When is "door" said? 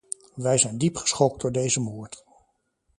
1.41-1.51